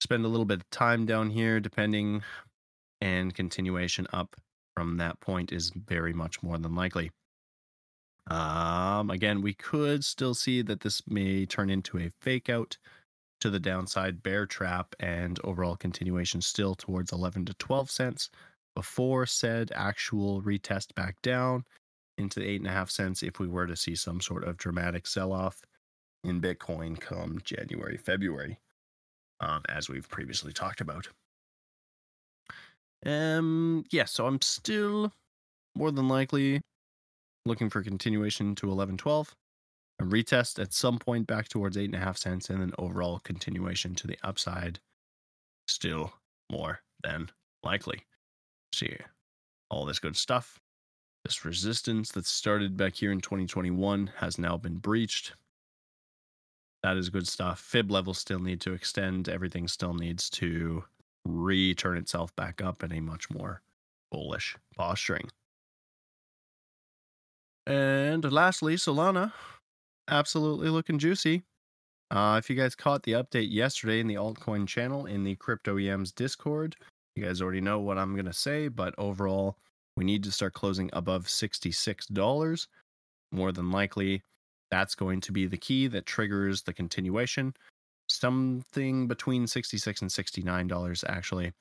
Spend 0.00 0.24
a 0.24 0.28
little 0.28 0.46
bit 0.46 0.60
of 0.60 0.70
time 0.70 1.06
down 1.06 1.30
here, 1.30 1.60
depending, 1.60 2.22
and 3.00 3.34
continuation 3.34 4.06
up 4.12 4.36
from 4.74 4.96
that 4.96 5.20
point 5.20 5.52
is 5.52 5.70
very 5.70 6.12
much 6.12 6.42
more 6.42 6.58
than 6.58 6.74
likely. 6.74 7.10
Um, 8.26 9.10
again, 9.10 9.42
we 9.42 9.54
could 9.54 10.04
still 10.04 10.34
see 10.34 10.62
that 10.62 10.80
this 10.80 11.02
may 11.08 11.46
turn 11.46 11.68
into 11.68 11.98
a 11.98 12.10
fake 12.20 12.48
out 12.48 12.78
to 13.40 13.50
the 13.50 13.58
downside 13.58 14.22
bear 14.22 14.46
trap 14.46 14.94
and 15.00 15.40
overall 15.44 15.76
continuation 15.76 16.40
still 16.40 16.74
towards 16.74 17.12
11 17.12 17.46
to 17.46 17.54
12 17.54 17.90
cents 17.90 18.30
before 18.74 19.26
said 19.26 19.72
actual 19.74 20.42
retest 20.42 20.94
back 20.94 21.20
down 21.22 21.64
into 22.18 22.38
the 22.38 22.46
eight 22.46 22.60
and 22.60 22.68
a 22.68 22.72
half 22.72 22.90
cents 22.90 23.22
if 23.22 23.40
we 23.40 23.48
were 23.48 23.66
to 23.66 23.76
see 23.76 23.96
some 23.96 24.20
sort 24.20 24.44
of 24.44 24.56
dramatic 24.56 25.06
sell 25.06 25.32
off 25.32 25.62
in 26.22 26.40
Bitcoin 26.40 27.00
come 27.00 27.40
January, 27.42 27.96
February, 27.96 28.58
um, 29.40 29.62
as 29.68 29.88
we've 29.88 30.08
previously 30.08 30.52
talked 30.52 30.80
about. 30.80 31.08
Um, 33.04 33.84
yeah, 33.90 34.04
so 34.04 34.26
I'm 34.26 34.40
still 34.42 35.12
more 35.74 35.90
than 35.90 36.08
likely 36.08 36.60
looking 37.46 37.70
for 37.70 37.82
continuation 37.82 38.54
to 38.56 38.70
11 38.70 38.98
12 38.98 39.34
a 40.00 40.04
retest 40.04 40.58
at 40.58 40.72
some 40.72 40.98
point 40.98 41.26
back 41.26 41.48
towards 41.48 41.76
eight 41.76 41.84
and 41.84 41.94
a 41.94 41.98
half 41.98 42.16
cents, 42.16 42.48
and 42.48 42.60
then 42.60 42.72
overall 42.78 43.20
continuation 43.20 43.94
to 43.96 44.06
the 44.06 44.18
upside, 44.22 44.80
still 45.68 46.12
more 46.50 46.80
than 47.02 47.30
likely. 47.62 48.06
See 48.72 48.96
all 49.70 49.84
this 49.84 49.98
good 49.98 50.16
stuff. 50.16 50.58
This 51.24 51.44
resistance 51.44 52.12
that 52.12 52.26
started 52.26 52.78
back 52.78 52.94
here 52.94 53.12
in 53.12 53.20
2021 53.20 54.10
has 54.16 54.38
now 54.38 54.56
been 54.56 54.78
breached. 54.78 55.34
That 56.82 56.96
is 56.96 57.10
good 57.10 57.28
stuff. 57.28 57.60
Fib 57.60 57.90
levels 57.90 58.18
still 58.18 58.38
need 58.38 58.60
to 58.62 58.72
extend. 58.72 59.28
Everything 59.28 59.68
still 59.68 59.94
needs 59.94 60.30
to 60.30 60.84
return 61.26 61.98
itself 61.98 62.34
back 62.36 62.62
up 62.62 62.82
in 62.82 62.92
a 62.92 63.00
much 63.00 63.30
more 63.30 63.60
bullish 64.10 64.56
posturing. 64.76 65.28
And 67.66 68.30
lastly, 68.32 68.76
Solana 68.76 69.32
absolutely 70.08 70.70
looking 70.70 70.98
juicy. 70.98 71.42
Uh, 72.10 72.36
if 72.42 72.50
you 72.50 72.56
guys 72.56 72.74
caught 72.74 73.04
the 73.04 73.12
update 73.12 73.52
yesterday 73.52 74.00
in 74.00 74.08
the 74.08 74.16
altcoin 74.16 74.66
channel 74.66 75.06
in 75.06 75.22
the 75.22 75.36
Crypto 75.36 75.78
EMs 75.78 76.10
Discord, 76.10 76.74
you 77.14 77.24
guys 77.24 77.40
already 77.40 77.60
know 77.60 77.78
what 77.78 77.98
I'm 77.98 78.14
going 78.14 78.26
to 78.26 78.32
say, 78.32 78.66
but 78.68 78.94
overall, 78.98 79.56
we 79.96 80.04
need 80.04 80.24
to 80.24 80.32
start 80.32 80.54
closing 80.54 80.90
above 80.92 81.26
$66. 81.26 82.66
More 83.32 83.52
than 83.52 83.70
likely, 83.70 84.22
that's 84.70 84.94
going 84.94 85.20
to 85.22 85.32
be 85.32 85.46
the 85.46 85.56
key 85.56 85.86
that 85.88 86.06
triggers 86.06 86.62
the 86.62 86.72
continuation. 86.72 87.54
Something 88.08 89.06
between 89.06 89.46
66 89.46 90.02
and 90.02 90.10
$69, 90.10 91.04
actually. 91.08 91.52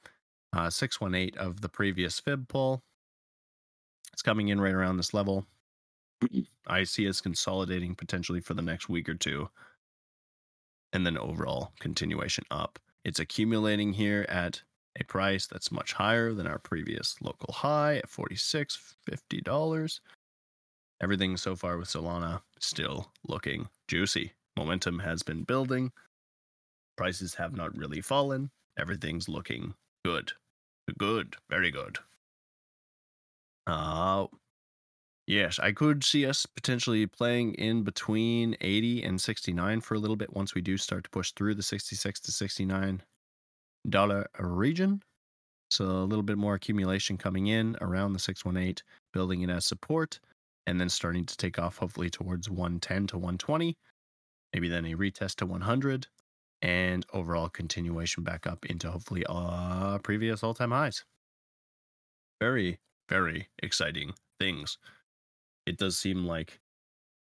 Uh, 0.56 0.70
618 0.70 1.38
of 1.40 1.62
the 1.62 1.70
previous 1.70 2.20
fib 2.20 2.48
pull. 2.48 2.82
It's 4.14 4.22
coming 4.22 4.48
in 4.48 4.60
right 4.60 4.74
around 4.74 4.98
this 4.98 5.14
level. 5.14 5.46
I 6.68 6.84
see 6.84 7.08
us 7.08 7.22
consolidating 7.22 7.96
potentially 7.96 8.42
for 8.42 8.54
the 8.54 8.62
next 8.62 8.90
week 8.90 9.08
or 9.08 9.14
two. 9.14 9.50
And 10.92 11.06
then 11.06 11.18
overall 11.18 11.72
continuation 11.80 12.46
up. 12.50 12.80
It's 13.06 13.20
accumulating 13.20 13.94
here 13.94 14.26
at 14.28 14.62
a 15.00 15.04
price 15.04 15.48
that's 15.48 15.72
much 15.72 15.94
higher 15.94 16.34
than 16.34 16.48
our 16.48 16.60
previous 16.60 17.16
local 17.22 17.54
high 17.54 17.98
at 17.98 18.10
$46, 18.10 18.96
$50. 19.32 20.00
Everything 21.02 21.38
so 21.38 21.56
far 21.56 21.78
with 21.78 21.88
Solana 21.88 22.42
still 22.60 23.12
looking 23.28 23.70
juicy. 23.88 24.34
Momentum 24.58 25.00
has 25.00 25.24
been 25.24 25.44
building. 25.44 25.92
Prices 26.98 27.36
have 27.36 27.56
not 27.56 27.76
really 27.78 28.02
fallen. 28.02 28.52
Everything's 28.78 29.30
looking 29.30 29.74
good. 30.04 30.34
Good. 30.98 31.36
Very 31.50 31.72
good. 31.72 32.00
Uh, 33.68 34.28
Yes, 35.30 35.60
I 35.60 35.74
could 35.74 36.04
see 36.04 36.26
us 36.26 36.48
potentially 36.48 37.06
playing 37.06 37.54
in 37.54 37.84
between 37.84 38.58
80 38.62 39.04
and 39.04 39.22
69 39.22 39.82
for 39.82 39.94
a 39.94 40.00
little 40.00 40.16
bit 40.16 40.36
once 40.36 40.56
we 40.56 40.62
do 40.62 40.76
start 40.76 41.04
to 41.04 41.10
push 41.12 41.34
through 41.34 41.54
the 41.54 41.62
66 41.62 42.20
to 42.22 42.32
69 42.32 43.04
dollar 43.88 44.28
region. 44.40 45.04
So 45.70 45.86
a 45.86 46.10
little 46.10 46.24
bit 46.24 46.40
more 46.40 46.56
accumulation 46.56 47.16
coming 47.16 47.46
in 47.46 47.78
around 47.80 48.14
the 48.14 48.20
618, 48.20 48.84
building 49.14 49.42
it 49.44 49.52
as 49.52 49.66
support, 49.66 50.20
and 50.70 50.80
then 50.80 50.90
starting 50.90 51.26
to 51.26 51.38
take 51.38 51.60
off 51.60 51.78
hopefully 51.78 52.10
towards 52.10 52.50
110 52.50 53.08
to 53.08 53.18
120. 53.18 53.78
Maybe 54.54 54.70
then 54.70 54.86
a 54.86 54.96
retest 54.96 55.36
to 55.38 55.46
100 55.46 56.08
and 56.62 57.06
overall 57.14 57.50
continuation 57.50 58.24
back 58.24 58.46
up 58.48 58.66
into 58.66 58.92
hopefully 58.92 59.24
uh 59.30 59.98
previous 60.00 60.44
all-time 60.44 60.72
highs. 60.72 61.06
Very, 62.42 62.80
very 63.10 63.50
exciting 63.62 64.14
things 64.40 64.78
it 65.70 65.78
does 65.78 65.98
seem 65.98 66.26
like 66.26 66.60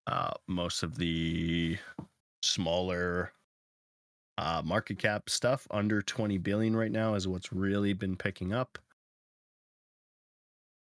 uh, 0.07 0.31
most 0.47 0.83
of 0.83 0.97
the 0.97 1.77
smaller 2.43 3.31
uh, 4.37 4.61
market 4.63 4.99
cap 4.99 5.29
stuff 5.29 5.65
under 5.71 6.01
20 6.01 6.37
billion 6.39 6.75
right 6.75 6.91
now 6.91 7.15
is 7.15 7.27
what's 7.27 7.53
really 7.53 7.93
been 7.93 8.17
picking 8.17 8.53
up. 8.53 8.77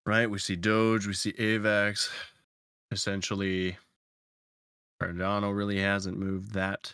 Right? 0.06 0.30
We 0.30 0.38
see 0.38 0.56
Doge, 0.56 1.08
we 1.08 1.14
see 1.14 1.34
AVAX. 1.34 2.10
Essentially, 2.92 3.78
Cardano 5.02 5.56
really 5.56 5.80
hasn't 5.80 6.20
moved 6.20 6.54
that 6.54 6.94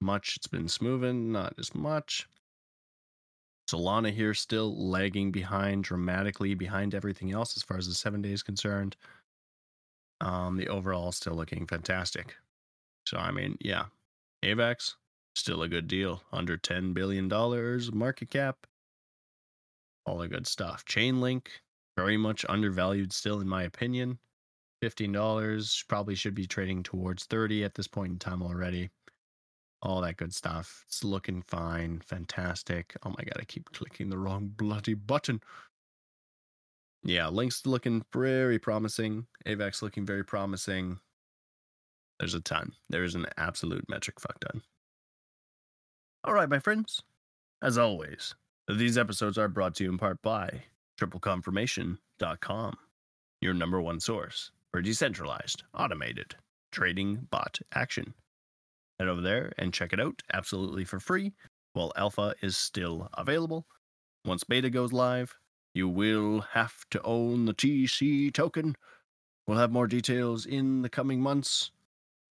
much. 0.00 0.36
It's 0.36 0.46
been 0.46 0.68
smoothing, 0.68 1.32
not 1.32 1.54
as 1.58 1.74
much. 1.74 2.28
Solana 3.70 4.10
here 4.10 4.34
still 4.34 4.88
lagging 4.90 5.30
behind 5.30 5.84
dramatically 5.84 6.54
behind 6.54 6.94
everything 6.94 7.32
else 7.32 7.56
as 7.56 7.62
far 7.62 7.76
as 7.76 7.86
the 7.86 7.94
seven 7.94 8.22
days 8.22 8.42
concerned. 8.42 8.96
Um, 10.20 10.56
the 10.56 10.68
overall 10.68 11.12
still 11.12 11.34
looking 11.34 11.66
fantastic. 11.66 12.34
So 13.06 13.18
I 13.18 13.30
mean, 13.30 13.56
yeah, 13.60 13.84
AVAX 14.42 14.94
still 15.36 15.62
a 15.62 15.68
good 15.68 15.86
deal, 15.86 16.22
under 16.32 16.56
ten 16.56 16.92
billion 16.92 17.28
dollars 17.28 17.92
market 17.92 18.30
cap. 18.30 18.66
All 20.06 20.18
the 20.18 20.28
good 20.28 20.46
stuff. 20.46 20.84
Chainlink 20.86 21.46
very 21.96 22.16
much 22.16 22.46
undervalued 22.48 23.12
still 23.12 23.40
in 23.40 23.48
my 23.48 23.62
opinion. 23.64 24.18
Fifteen 24.80 25.12
dollars 25.12 25.84
probably 25.88 26.14
should 26.14 26.34
be 26.34 26.46
trading 26.46 26.82
towards 26.82 27.24
thirty 27.24 27.64
at 27.64 27.74
this 27.74 27.88
point 27.88 28.12
in 28.12 28.18
time 28.18 28.42
already. 28.42 28.90
all 29.82 30.00
that 30.00 30.16
good 30.16 30.34
stuff. 30.34 30.84
It's 30.88 31.04
looking 31.04 31.42
fine, 31.42 32.00
fantastic. 32.00 32.96
Oh 33.04 33.10
my 33.10 33.24
god, 33.24 33.38
I 33.40 33.44
keep 33.44 33.70
clicking 33.72 34.10
the 34.10 34.18
wrong 34.18 34.48
bloody 34.56 34.94
button. 34.94 35.40
Yeah, 37.04 37.28
Link's 37.28 37.64
looking 37.66 38.04
very 38.12 38.58
promising. 38.58 39.26
AVAX 39.46 39.82
looking 39.82 40.04
very 40.06 40.24
promising. 40.24 40.98
There's 42.18 42.34
a 42.34 42.40
ton. 42.40 42.72
There 42.90 43.04
is 43.04 43.14
an 43.14 43.26
absolute 43.36 43.84
metric 43.88 44.20
fuck 44.20 44.38
ton. 44.40 44.62
All 46.24 46.34
right, 46.34 46.48
my 46.48 46.58
friends. 46.58 47.02
As 47.62 47.78
always, 47.78 48.34
these 48.68 48.98
episodes 48.98 49.38
are 49.38 49.48
brought 49.48 49.76
to 49.76 49.84
you 49.84 49.90
in 49.90 49.98
part 49.98 50.20
by 50.22 50.64
tripleconfirmation.com, 51.00 52.76
your 53.40 53.54
number 53.54 53.80
one 53.80 54.00
source 54.00 54.50
for 54.72 54.82
decentralized, 54.82 55.62
automated 55.74 56.36
trading 56.72 57.26
bot 57.30 57.58
action. 57.74 58.14
Head 58.98 59.08
over 59.08 59.20
there 59.20 59.52
and 59.58 59.72
check 59.72 59.92
it 59.92 60.00
out 60.00 60.22
absolutely 60.32 60.84
for 60.84 61.00
free 61.00 61.32
while 61.72 61.92
alpha 61.96 62.34
is 62.42 62.56
still 62.56 63.08
available. 63.14 63.66
Once 64.24 64.44
beta 64.44 64.70
goes 64.70 64.92
live, 64.92 65.36
you 65.74 65.88
will 65.88 66.40
have 66.52 66.74
to 66.90 67.00
own 67.02 67.44
the 67.44 67.54
TC 67.54 68.32
token. 68.32 68.74
We'll 69.46 69.58
have 69.58 69.70
more 69.70 69.86
details 69.86 70.44
in 70.44 70.82
the 70.82 70.88
coming 70.88 71.20
months, 71.20 71.70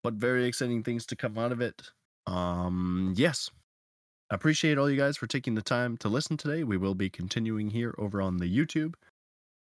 but 0.02 0.14
very 0.14 0.44
exciting 0.46 0.82
things 0.82 1.06
to 1.06 1.16
come 1.16 1.38
out 1.38 1.52
of 1.52 1.60
it. 1.60 1.90
Um, 2.26 3.14
yes. 3.16 3.50
I 4.30 4.34
appreciate 4.34 4.76
all 4.76 4.90
you 4.90 4.98
guys 4.98 5.16
for 5.16 5.26
taking 5.26 5.54
the 5.54 5.62
time 5.62 5.96
to 5.98 6.08
listen 6.08 6.36
today. 6.36 6.62
We 6.62 6.76
will 6.76 6.94
be 6.94 7.08
continuing 7.08 7.70
here 7.70 7.94
over 7.96 8.20
on 8.20 8.36
the 8.36 8.44
YouTube. 8.44 8.94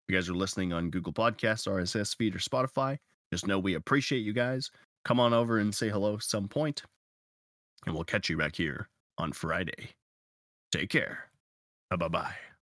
You 0.07 0.15
guys 0.15 0.29
are 0.29 0.33
listening 0.33 0.73
on 0.73 0.89
Google 0.89 1.13
Podcasts, 1.13 1.67
RSS 1.67 2.15
feed, 2.15 2.35
or 2.35 2.39
Spotify, 2.39 2.97
just 3.31 3.47
know 3.47 3.57
we 3.57 3.75
appreciate 3.75 4.19
you 4.19 4.33
guys. 4.33 4.69
Come 5.05 5.19
on 5.19 5.33
over 5.33 5.57
and 5.57 5.73
say 5.73 5.89
hello 5.89 6.17
some 6.17 6.47
point, 6.47 6.83
and 7.85 7.95
we'll 7.95 8.03
catch 8.03 8.29
you 8.29 8.37
back 8.37 8.55
here 8.55 8.89
on 9.17 9.31
Friday. 9.31 9.89
Take 10.71 10.89
care. 10.89 11.29
Bye 11.89 12.07
bye. 12.07 12.52